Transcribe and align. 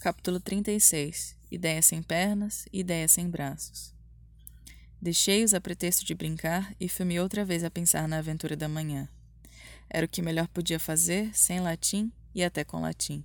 Capítulo 0.00 0.38
36 0.38 1.34
Ideia 1.50 1.82
sem 1.82 2.00
pernas, 2.00 2.66
ideia 2.72 3.08
sem 3.08 3.28
braços. 3.28 3.92
Deixei-os 5.02 5.52
a 5.52 5.60
pretexto 5.60 6.04
de 6.04 6.14
brincar 6.14 6.72
e 6.78 6.88
fui-me 6.88 7.18
outra 7.18 7.44
vez 7.44 7.64
a 7.64 7.70
pensar 7.70 8.06
na 8.06 8.18
aventura 8.18 8.56
da 8.56 8.68
manhã. 8.68 9.08
Era 9.90 10.06
o 10.06 10.08
que 10.08 10.22
melhor 10.22 10.46
podia 10.46 10.78
fazer, 10.78 11.36
sem 11.36 11.58
latim 11.58 12.12
e 12.32 12.44
até 12.44 12.62
com 12.62 12.80
latim. 12.80 13.24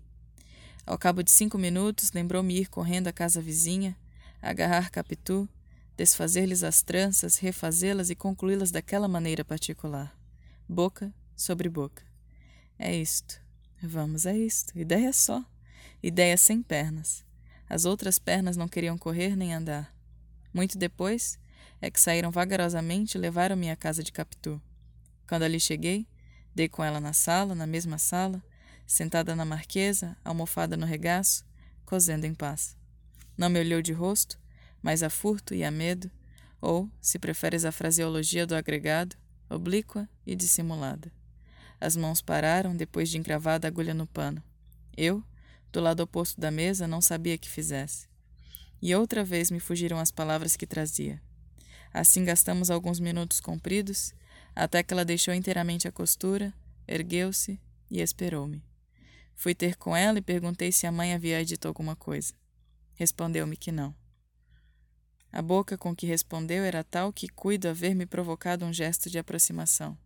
Ao 0.83 0.97
cabo 0.97 1.21
de 1.21 1.29
cinco 1.29 1.59
minutos, 1.59 2.11
lembrou-me 2.11 2.57
ir 2.61 2.69
correndo 2.69 3.07
à 3.07 3.13
casa 3.13 3.39
vizinha, 3.39 3.95
agarrar 4.41 4.89
Capitu, 4.89 5.47
desfazer-lhes 5.95 6.63
as 6.63 6.81
tranças, 6.81 7.37
refazê-las 7.37 8.09
e 8.09 8.15
concluí-las 8.15 8.71
daquela 8.71 9.07
maneira 9.07 9.45
particular. 9.45 10.17
Boca 10.67 11.13
sobre 11.35 11.69
boca. 11.69 12.03
É 12.79 12.95
isto. 12.95 13.39
Vamos, 13.79 14.25
é 14.25 14.35
isto. 14.35 14.75
Ideia 14.75 15.13
só 15.13 15.45
ideia 16.03 16.35
sem 16.35 16.61
pernas. 16.61 17.23
As 17.69 17.85
outras 17.85 18.19
pernas 18.19 18.57
não 18.57 18.67
queriam 18.67 18.97
correr 18.97 19.37
nem 19.37 19.53
andar. 19.53 19.95
Muito 20.53 20.77
depois 20.77 21.39
é 21.81 21.89
que 21.89 21.99
saíram 21.99 22.29
vagarosamente 22.29 23.17
e 23.17 23.21
levaram-me 23.21 23.71
à 23.71 23.75
casa 23.75 24.03
de 24.03 24.11
Capitu. 24.11 24.61
Quando 25.27 25.43
ali 25.43 25.59
cheguei, 25.59 26.05
dei 26.53 26.67
com 26.67 26.83
ela 26.83 26.99
na 26.99 27.13
sala, 27.13 27.55
na 27.55 27.65
mesma 27.65 27.97
sala, 27.97 28.43
sentada 28.85 29.35
na 29.35 29.45
marquesa, 29.45 30.15
almofada 30.23 30.77
no 30.77 30.85
regaço, 30.85 31.45
cozendo 31.85 32.25
em 32.25 32.33
paz. 32.33 32.77
Não 33.37 33.49
me 33.49 33.59
olhou 33.59 33.81
de 33.81 33.93
rosto, 33.93 34.37
mas 34.81 35.01
a 35.01 35.09
furto 35.09 35.55
e 35.55 35.63
a 35.63 35.71
medo, 35.71 36.11
ou, 36.61 36.89
se 37.01 37.17
preferes 37.17 37.65
a 37.65 37.71
fraseologia 37.71 38.45
do 38.45 38.55
agregado, 38.55 39.15
oblíqua 39.49 40.07
e 40.25 40.35
dissimulada. 40.35 41.11
As 41.79 41.95
mãos 41.95 42.21
pararam 42.21 42.75
depois 42.75 43.09
de 43.09 43.17
encravada 43.17 43.67
a 43.67 43.69
agulha 43.69 43.93
no 43.93 44.05
pano. 44.05 44.43
Eu, 44.95 45.23
do 45.73 45.81
lado 45.81 46.01
oposto 46.01 46.39
da 46.39 46.51
mesa, 46.51 46.87
não 46.87 47.01
sabia 47.01 47.37
que 47.37 47.49
fizesse. 47.49 48.07
E 48.81 48.95
outra 48.95 49.23
vez 49.23 49.49
me 49.49 49.59
fugiram 49.59 49.97
as 49.99 50.11
palavras 50.11 50.55
que 50.55 50.67
trazia. 50.67 51.21
Assim 51.91 52.23
gastamos 52.23 52.69
alguns 52.69 52.99
minutos 52.99 53.41
compridos, 53.41 54.13
até 54.55 54.83
que 54.83 54.93
ela 54.93 55.03
deixou 55.03 55.33
inteiramente 55.33 55.87
a 55.87 55.91
costura, 55.91 56.53
ergueu-se 56.87 57.59
e 57.89 57.99
esperou-me. 58.01 58.63
Fui 59.35 59.55
ter 59.55 59.75
com 59.75 59.95
ela 59.95 60.19
e 60.19 60.21
perguntei 60.21 60.71
se 60.71 60.85
a 60.85 60.91
mãe 60.91 61.11
havia 61.11 61.43
dito 61.43 61.67
alguma 61.67 61.95
coisa. 61.95 62.33
Respondeu-me 62.93 63.57
que 63.57 63.71
não. 63.71 63.95
A 65.31 65.41
boca 65.41 65.75
com 65.75 65.95
que 65.95 66.05
respondeu 66.05 66.63
era 66.63 66.83
tal 66.83 67.11
que 67.11 67.27
cuido 67.27 67.67
haver 67.67 67.95
me 67.95 68.05
provocado 68.05 68.63
um 68.63 68.71
gesto 68.71 69.09
de 69.09 69.17
aproximação. 69.17 69.97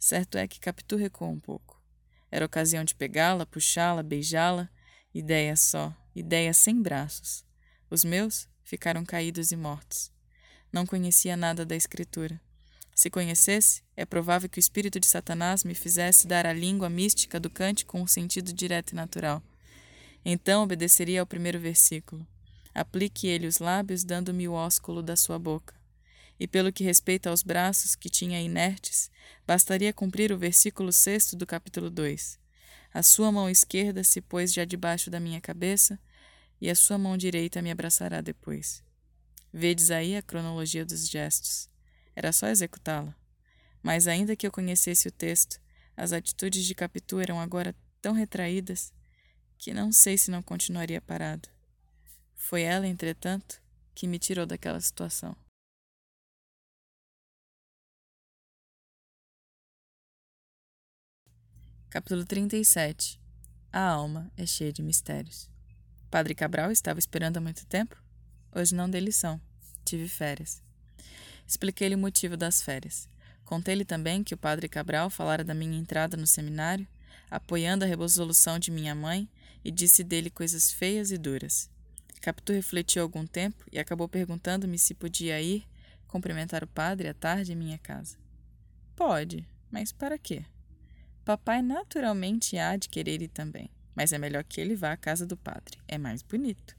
Certo 0.00 0.36
é 0.36 0.48
que 0.48 0.58
Capitu 0.58 0.96
recuou 0.96 1.30
um 1.30 1.38
pouco. 1.38 1.80
Era 2.28 2.46
ocasião 2.46 2.82
de 2.82 2.94
pegá-la, 2.94 3.46
puxá-la, 3.46 4.02
beijá-la, 4.02 4.68
Ideia 5.12 5.56
só, 5.56 5.92
ideia 6.14 6.54
sem 6.54 6.80
braços. 6.80 7.44
Os 7.90 8.04
meus 8.04 8.48
ficaram 8.62 9.04
caídos 9.04 9.50
e 9.50 9.56
mortos. 9.56 10.12
Não 10.72 10.86
conhecia 10.86 11.36
nada 11.36 11.66
da 11.66 11.74
Escritura. 11.74 12.40
Se 12.94 13.10
conhecesse, 13.10 13.82
é 13.96 14.04
provável 14.04 14.48
que 14.48 14.58
o 14.58 14.60
espírito 14.60 15.00
de 15.00 15.06
Satanás 15.06 15.64
me 15.64 15.74
fizesse 15.74 16.28
dar 16.28 16.46
à 16.46 16.52
língua 16.52 16.88
mística 16.88 17.40
do 17.40 17.50
cântico 17.50 17.98
um 17.98 18.06
sentido 18.06 18.52
direto 18.52 18.92
e 18.92 18.94
natural. 18.94 19.42
Então 20.24 20.62
obedeceria 20.62 21.20
ao 21.20 21.26
primeiro 21.26 21.58
versículo. 21.58 22.24
Aplique 22.72 23.26
ele 23.26 23.48
os 23.48 23.58
lábios, 23.58 24.04
dando-me 24.04 24.46
o 24.46 24.52
ósculo 24.52 25.02
da 25.02 25.16
sua 25.16 25.40
boca. 25.40 25.74
E 26.38 26.46
pelo 26.46 26.72
que 26.72 26.84
respeita 26.84 27.30
aos 27.30 27.42
braços 27.42 27.96
que 27.96 28.08
tinha 28.08 28.40
inertes, 28.40 29.10
bastaria 29.44 29.92
cumprir 29.92 30.30
o 30.30 30.38
versículo 30.38 30.92
sexto 30.92 31.34
do 31.34 31.46
capítulo 31.46 31.90
2. 31.90 32.38
A 32.92 33.02
sua 33.02 33.30
mão 33.30 33.48
esquerda 33.48 34.02
se 34.02 34.20
pôs 34.20 34.52
já 34.52 34.64
debaixo 34.64 35.10
da 35.10 35.20
minha 35.20 35.40
cabeça, 35.40 35.98
e 36.60 36.68
a 36.68 36.74
sua 36.74 36.98
mão 36.98 37.16
direita 37.16 37.62
me 37.62 37.70
abraçará 37.70 38.20
depois. 38.20 38.82
Vedes 39.52 39.90
aí 39.90 40.16
a 40.16 40.22
cronologia 40.22 40.84
dos 40.84 41.08
gestos. 41.08 41.68
Era 42.14 42.32
só 42.32 42.48
executá-la. 42.48 43.14
Mas 43.82 44.06
ainda 44.06 44.36
que 44.36 44.46
eu 44.46 44.52
conhecesse 44.52 45.08
o 45.08 45.12
texto, 45.12 45.60
as 45.96 46.12
atitudes 46.12 46.64
de 46.64 46.74
Capitu 46.74 47.18
eram 47.18 47.40
agora 47.40 47.74
tão 48.00 48.12
retraídas 48.12 48.92
que 49.58 49.72
não 49.72 49.92
sei 49.92 50.18
se 50.18 50.30
não 50.30 50.42
continuaria 50.42 51.00
parado. 51.00 51.48
Foi 52.34 52.62
ela, 52.62 52.86
entretanto, 52.86 53.60
que 53.94 54.06
me 54.06 54.18
tirou 54.18 54.46
daquela 54.46 54.80
situação. 54.80 55.36
Capítulo 61.90 62.24
37 62.24 63.20
A 63.72 63.80
alma 63.80 64.30
é 64.36 64.46
cheia 64.46 64.72
de 64.72 64.80
mistérios. 64.80 65.50
Padre 66.08 66.36
Cabral 66.36 66.70
estava 66.70 67.00
esperando 67.00 67.38
há 67.38 67.40
muito 67.40 67.66
tempo? 67.66 68.00
Hoje 68.54 68.76
não 68.76 68.88
dei 68.88 69.00
lição. 69.00 69.40
Tive 69.84 70.06
férias. 70.06 70.62
Expliquei-lhe 71.44 71.96
o 71.96 71.98
motivo 71.98 72.36
das 72.36 72.62
férias. 72.62 73.08
Contei-lhe 73.44 73.84
também 73.84 74.22
que 74.22 74.32
o 74.32 74.38
padre 74.38 74.68
Cabral 74.68 75.10
falara 75.10 75.42
da 75.42 75.52
minha 75.52 75.76
entrada 75.76 76.16
no 76.16 76.28
seminário, 76.28 76.86
apoiando 77.28 77.84
a 77.84 77.88
resolução 77.88 78.56
de 78.56 78.70
minha 78.70 78.94
mãe, 78.94 79.28
e 79.64 79.72
disse 79.72 80.04
dele 80.04 80.30
coisas 80.30 80.70
feias 80.70 81.10
e 81.10 81.18
duras. 81.18 81.68
Capitu 82.20 82.52
refletiu 82.52 83.02
algum 83.02 83.26
tempo 83.26 83.64
e 83.72 83.80
acabou 83.80 84.08
perguntando-me 84.08 84.78
se 84.78 84.94
podia 84.94 85.42
ir 85.42 85.66
cumprimentar 86.06 86.62
o 86.62 86.68
padre 86.68 87.08
à 87.08 87.14
tarde 87.14 87.52
em 87.52 87.56
minha 87.56 87.78
casa. 87.78 88.16
Pode, 88.94 89.44
mas 89.72 89.90
para 89.90 90.16
quê? 90.16 90.44
Papai 91.24 91.62
naturalmente 91.62 92.56
há 92.58 92.76
de 92.76 92.88
querer 92.88 93.22
ir 93.22 93.28
também, 93.28 93.70
mas 93.94 94.12
é 94.12 94.18
melhor 94.18 94.42
que 94.44 94.60
ele 94.60 94.74
vá 94.74 94.92
à 94.92 94.96
casa 94.96 95.26
do 95.26 95.36
padre. 95.36 95.78
É 95.86 95.98
mais 95.98 96.22
bonito. 96.22 96.76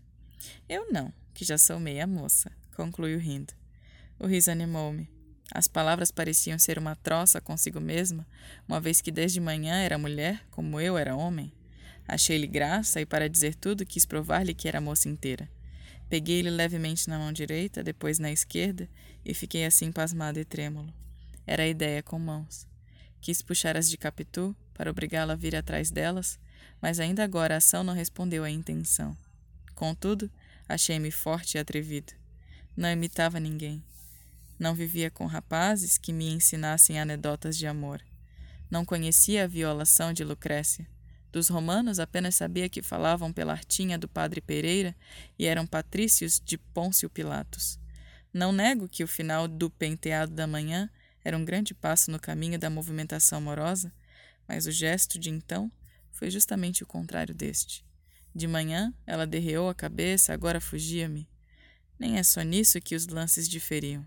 Eu 0.67 0.91
não, 0.91 1.13
que 1.33 1.45
já 1.45 1.57
sou 1.57 1.79
meia 1.79 2.07
moça, 2.07 2.51
concluiu 2.75 3.19
rindo. 3.19 3.53
O 4.19 4.27
riso 4.27 4.51
animou-me. 4.51 5.09
As 5.53 5.67
palavras 5.67 6.11
pareciam 6.11 6.57
ser 6.57 6.77
uma 6.77 6.95
troça 6.95 7.41
consigo 7.41 7.79
mesma, 7.79 8.25
uma 8.67 8.79
vez 8.79 9.01
que 9.01 9.11
desde 9.11 9.39
manhã 9.39 9.75
era 9.75 9.97
mulher, 9.97 10.45
como 10.49 10.79
eu 10.79 10.97
era 10.97 11.15
homem. 11.15 11.51
Achei-lhe 12.07 12.47
graça 12.47 13.01
e, 13.01 13.05
para 13.05 13.29
dizer 13.29 13.55
tudo, 13.55 13.85
quis 13.85 14.05
provar-lhe 14.05 14.53
que 14.53 14.67
era 14.67 14.81
moça 14.81 15.09
inteira. 15.09 15.49
Peguei-lhe 16.09 16.49
levemente 16.49 17.09
na 17.09 17.17
mão 17.17 17.31
direita, 17.31 17.83
depois 17.83 18.19
na 18.19 18.31
esquerda, 18.31 18.89
e 19.23 19.33
fiquei 19.33 19.65
assim 19.65 19.91
pasmado 19.91 20.39
e 20.39 20.45
trêmulo. 20.45 20.93
Era 21.45 21.63
a 21.63 21.67
ideia 21.67 22.01
com 22.01 22.17
mãos. 22.17 22.67
Quis 23.21 23.41
puxar 23.41 23.77
as 23.77 23.87
de 23.87 23.97
Capitu 23.97 24.55
para 24.73 24.89
obrigá-la 24.89 25.33
a 25.33 25.35
vir 25.35 25.55
atrás 25.55 25.91
delas, 25.91 26.39
mas 26.81 26.99
ainda 26.99 27.23
agora 27.23 27.53
a 27.53 27.57
ação 27.57 27.83
não 27.83 27.93
respondeu 27.93 28.43
à 28.43 28.49
intenção. 28.49 29.15
Contudo, 29.75 30.29
achei-me 30.67 31.11
forte 31.11 31.55
e 31.55 31.59
atrevido. 31.59 32.13
Não 32.75 32.89
imitava 32.89 33.39
ninguém. 33.39 33.83
Não 34.57 34.73
vivia 34.73 35.11
com 35.11 35.25
rapazes 35.25 35.97
que 35.97 36.11
me 36.11 36.31
ensinassem 36.31 36.99
anedotas 36.99 37.57
de 37.57 37.67
amor. 37.67 38.01
Não 38.69 38.83
conhecia 38.83 39.43
a 39.43 39.47
violação 39.47 40.13
de 40.13 40.23
Lucrécia. 40.23 40.87
Dos 41.31 41.47
romanos 41.47 41.99
apenas 41.99 42.35
sabia 42.35 42.69
que 42.69 42.81
falavam 42.81 43.31
pela 43.31 43.53
artinha 43.53 43.97
do 43.97 44.07
padre 44.07 44.41
Pereira 44.41 44.95
e 45.37 45.45
eram 45.45 45.65
patrícios 45.65 46.41
de 46.43 46.57
Pôncio 46.57 47.09
Pilatos. 47.09 47.79
Não 48.33 48.51
nego 48.51 48.87
que 48.87 49.03
o 49.03 49.07
final 49.07 49.47
do 49.47 49.69
penteado 49.69 50.33
da 50.33 50.47
manhã 50.47 50.89
era 51.23 51.37
um 51.37 51.45
grande 51.45 51.73
passo 51.73 52.09
no 52.11 52.19
caminho 52.19 52.57
da 52.57 52.69
movimentação 52.69 53.37
amorosa, 53.37 53.93
mas 54.47 54.65
o 54.65 54.71
gesto 54.71 55.19
de 55.19 55.29
então 55.29 55.71
foi 56.11 56.29
justamente 56.29 56.83
o 56.83 56.87
contrário 56.87 57.33
deste. 57.33 57.85
De 58.33 58.47
manhã, 58.47 58.93
ela 59.05 59.27
derreou 59.27 59.69
a 59.69 59.75
cabeça, 59.75 60.33
agora 60.33 60.61
fugia-me. 60.61 61.27
Nem 61.99 62.17
é 62.17 62.23
só 62.23 62.41
nisso 62.41 62.79
que 62.81 62.95
os 62.95 63.07
lances 63.07 63.47
diferiam. 63.47 64.05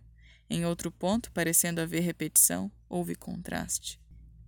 Em 0.49 0.65
outro 0.65 0.91
ponto, 0.91 1.31
parecendo 1.33 1.81
haver 1.81 2.01
repetição, 2.01 2.71
houve 2.89 3.15
contraste. 3.15 4.01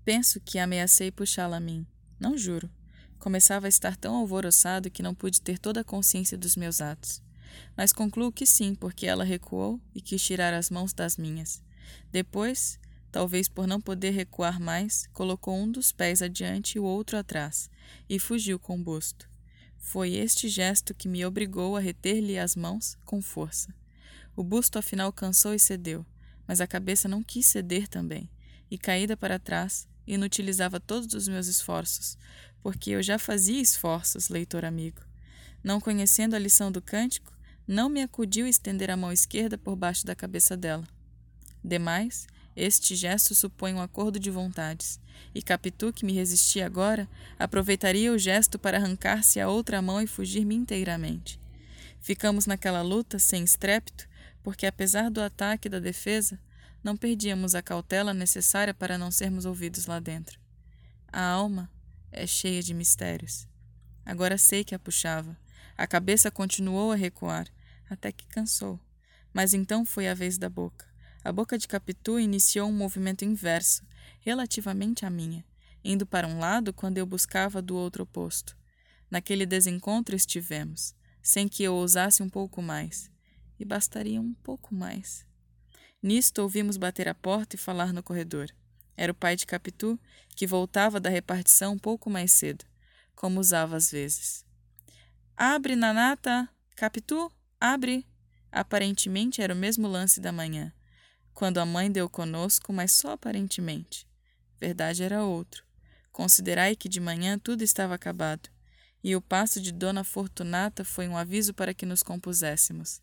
Penso 0.04 0.40
que 0.40 0.58
ameacei 0.58 1.10
puxá-la 1.10 1.56
a 1.56 1.60
mim. 1.60 1.86
Não 2.18 2.36
juro. 2.36 2.70
Começava 3.18 3.66
a 3.66 3.68
estar 3.68 3.96
tão 3.96 4.14
alvoroçado 4.14 4.90
que 4.90 5.02
não 5.02 5.14
pude 5.14 5.40
ter 5.40 5.58
toda 5.58 5.80
a 5.80 5.84
consciência 5.84 6.36
dos 6.36 6.56
meus 6.56 6.80
atos. 6.80 7.22
Mas 7.76 7.92
concluo 7.92 8.32
que 8.32 8.46
sim, 8.46 8.74
porque 8.74 9.06
ela 9.06 9.24
recuou 9.24 9.80
e 9.94 10.00
quis 10.00 10.22
tirar 10.22 10.54
as 10.54 10.70
mãos 10.70 10.92
das 10.92 11.16
minhas. 11.16 11.62
Depois, 12.10 12.78
talvez 13.10 13.48
por 13.48 13.66
não 13.66 13.80
poder 13.80 14.10
recuar 14.10 14.60
mais, 14.60 15.06
colocou 15.12 15.56
um 15.56 15.70
dos 15.70 15.92
pés 15.92 16.20
adiante 16.22 16.76
e 16.76 16.78
o 16.78 16.84
outro 16.84 17.16
atrás, 17.16 17.70
e 18.08 18.18
fugiu 18.18 18.58
com 18.58 18.78
o 18.78 18.82
busto. 18.82 19.28
Foi 19.78 20.14
este 20.14 20.48
gesto 20.48 20.94
que 20.94 21.08
me 21.08 21.24
obrigou 21.24 21.76
a 21.76 21.80
reter-lhe 21.80 22.38
as 22.38 22.56
mãos 22.56 22.98
com 23.04 23.22
força. 23.22 23.74
O 24.34 24.42
busto 24.42 24.78
afinal 24.78 25.12
cansou 25.12 25.54
e 25.54 25.58
cedeu, 25.58 26.04
mas 26.46 26.60
a 26.60 26.66
cabeça 26.66 27.08
não 27.08 27.22
quis 27.22 27.46
ceder 27.46 27.88
também, 27.88 28.28
e 28.70 28.76
caída 28.76 29.16
para 29.16 29.38
trás, 29.38 29.88
inutilizava 30.06 30.78
todos 30.78 31.14
os 31.14 31.26
meus 31.26 31.46
esforços, 31.46 32.18
porque 32.62 32.90
eu 32.90 33.02
já 33.02 33.18
fazia 33.18 33.60
esforços, 33.60 34.28
leitor 34.28 34.64
amigo. 34.64 35.00
Não 35.62 35.80
conhecendo 35.80 36.34
a 36.34 36.38
lição 36.38 36.70
do 36.70 36.82
cântico, 36.82 37.32
não 37.66 37.88
me 37.88 38.02
acudiu 38.02 38.46
estender 38.46 38.90
a 38.90 38.96
mão 38.96 39.10
esquerda 39.10 39.56
por 39.56 39.74
baixo 39.74 40.06
da 40.06 40.14
cabeça 40.14 40.56
dela. 40.56 40.86
Demais, 41.66 42.28
este 42.54 42.94
gesto 42.94 43.34
supõe 43.34 43.74
um 43.74 43.82
acordo 43.82 44.20
de 44.20 44.30
vontades, 44.30 45.00
e 45.34 45.42
Capitu, 45.42 45.92
que 45.92 46.06
me 46.06 46.12
resistia 46.12 46.64
agora, 46.64 47.08
aproveitaria 47.36 48.12
o 48.12 48.18
gesto 48.18 48.56
para 48.56 48.78
arrancar-se 48.78 49.40
a 49.40 49.48
outra 49.48 49.82
mão 49.82 50.00
e 50.00 50.06
fugir-me 50.06 50.54
inteiramente. 50.54 51.40
Ficamos 52.00 52.46
naquela 52.46 52.82
luta 52.82 53.18
sem 53.18 53.42
estrépito, 53.42 54.08
porque 54.44 54.64
apesar 54.64 55.10
do 55.10 55.20
ataque 55.20 55.66
e 55.66 55.70
da 55.70 55.80
defesa, 55.80 56.38
não 56.84 56.96
perdíamos 56.96 57.56
a 57.56 57.62
cautela 57.62 58.14
necessária 58.14 58.72
para 58.72 58.96
não 58.96 59.10
sermos 59.10 59.44
ouvidos 59.44 59.86
lá 59.86 59.98
dentro. 59.98 60.38
A 61.12 61.20
alma 61.20 61.68
é 62.12 62.28
cheia 62.28 62.62
de 62.62 62.72
mistérios. 62.72 63.48
Agora 64.04 64.38
sei 64.38 64.62
que 64.62 64.72
a 64.72 64.78
puxava. 64.78 65.36
A 65.76 65.84
cabeça 65.84 66.30
continuou 66.30 66.92
a 66.92 66.96
recuar, 66.96 67.48
até 67.90 68.12
que 68.12 68.24
cansou. 68.28 68.78
Mas 69.34 69.52
então 69.52 69.84
foi 69.84 70.06
a 70.06 70.14
vez 70.14 70.38
da 70.38 70.48
boca. 70.48 70.86
A 71.26 71.32
boca 71.32 71.58
de 71.58 71.66
Capitu 71.66 72.20
iniciou 72.20 72.68
um 72.68 72.72
movimento 72.72 73.24
inverso, 73.24 73.82
relativamente 74.20 75.04
à 75.04 75.10
minha, 75.10 75.44
indo 75.82 76.06
para 76.06 76.28
um 76.28 76.38
lado 76.38 76.72
quando 76.72 76.98
eu 76.98 77.04
buscava 77.04 77.60
do 77.60 77.74
outro 77.74 78.04
oposto. 78.04 78.56
Naquele 79.10 79.44
desencontro 79.44 80.14
estivemos, 80.14 80.94
sem 81.20 81.48
que 81.48 81.64
eu 81.64 81.74
ousasse 81.74 82.22
um 82.22 82.28
pouco 82.28 82.62
mais. 82.62 83.10
E 83.58 83.64
bastaria 83.64 84.20
um 84.20 84.34
pouco 84.34 84.72
mais. 84.72 85.26
Nisto 86.00 86.42
ouvimos 86.42 86.76
bater 86.76 87.08
a 87.08 87.14
porta 87.14 87.56
e 87.56 87.58
falar 87.58 87.92
no 87.92 88.04
corredor. 88.04 88.48
Era 88.96 89.10
o 89.10 89.14
pai 89.14 89.34
de 89.34 89.46
Capitu, 89.46 89.98
que 90.36 90.46
voltava 90.46 91.00
da 91.00 91.10
repartição 91.10 91.72
um 91.72 91.78
pouco 91.78 92.08
mais 92.08 92.30
cedo, 92.30 92.64
como 93.16 93.40
usava 93.40 93.76
às 93.76 93.90
vezes. 93.90 94.44
Abre, 95.36 95.74
Nanata! 95.74 96.48
Capitu, 96.76 97.32
abre! 97.60 98.06
Aparentemente 98.52 99.42
era 99.42 99.52
o 99.52 99.56
mesmo 99.56 99.88
lance 99.88 100.20
da 100.20 100.30
manhã 100.30 100.72
quando 101.36 101.58
a 101.58 101.66
mãe 101.66 101.92
deu 101.92 102.08
conosco, 102.08 102.72
mas 102.72 102.92
só 102.92 103.12
aparentemente. 103.12 104.08
Verdade 104.58 105.02
era 105.02 105.22
outro. 105.22 105.64
Considerai 106.10 106.74
que 106.74 106.88
de 106.88 106.98
manhã 106.98 107.38
tudo 107.38 107.60
estava 107.62 107.94
acabado, 107.94 108.48
e 109.04 109.14
o 109.14 109.20
passo 109.20 109.60
de 109.60 109.70
Dona 109.70 110.02
Fortunata 110.02 110.82
foi 110.82 111.06
um 111.06 111.14
aviso 111.14 111.52
para 111.52 111.74
que 111.74 111.84
nos 111.84 112.02
compuséssemos. 112.02 113.02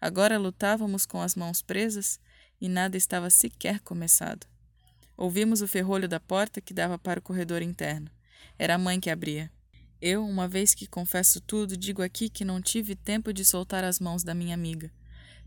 Agora 0.00 0.38
lutávamos 0.38 1.04
com 1.04 1.20
as 1.20 1.34
mãos 1.34 1.60
presas 1.60 2.18
e 2.58 2.70
nada 2.70 2.96
estava 2.96 3.28
sequer 3.28 3.80
começado. 3.80 4.46
Ouvimos 5.14 5.60
o 5.60 5.68
ferrolho 5.68 6.08
da 6.08 6.18
porta 6.18 6.62
que 6.62 6.72
dava 6.72 6.98
para 6.98 7.20
o 7.20 7.22
corredor 7.22 7.60
interno. 7.60 8.10
Era 8.58 8.76
a 8.76 8.78
mãe 8.78 8.98
que 8.98 9.10
abria. 9.10 9.52
Eu, 10.00 10.26
uma 10.26 10.48
vez 10.48 10.74
que 10.74 10.86
confesso 10.86 11.38
tudo, 11.38 11.76
digo 11.76 12.00
aqui 12.00 12.30
que 12.30 12.46
não 12.46 12.62
tive 12.62 12.96
tempo 12.96 13.30
de 13.30 13.44
soltar 13.44 13.84
as 13.84 14.00
mãos 14.00 14.24
da 14.24 14.34
minha 14.34 14.54
amiga. 14.54 14.90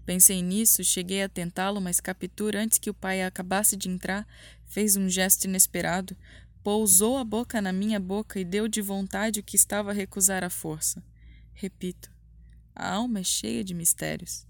Pensei 0.08 0.42
nisso, 0.42 0.86
cheguei 0.86 1.22
a 1.22 1.28
tentá-lo, 1.28 1.82
mas 1.82 2.00
Captura, 2.00 2.62
antes 2.62 2.78
que 2.78 2.90
o 2.90 2.94
pai 2.94 3.22
acabasse 3.22 3.76
de 3.76 3.90
entrar, 3.90 4.26
fez 4.66 4.96
um 4.96 5.10
gesto 5.10 5.44
inesperado, 5.44 6.16
pousou 6.64 7.18
a 7.18 7.26
boca 7.26 7.62
na 7.62 7.74
minha 7.74 8.00
boca 8.00 8.40
e 8.40 8.46
deu 8.46 8.70
de 8.70 8.82
vontade 8.82 9.42
o 9.42 9.44
que 9.44 9.58
estava 9.58 9.92
a 9.92 9.94
recusar 9.94 10.46
à 10.46 10.50
força. 10.50 11.04
Repito, 11.54 12.10
a 12.74 12.90
alma 12.94 13.20
é 13.20 13.24
cheia 13.24 13.66
de 13.66 13.74
mistérios. 13.74 14.47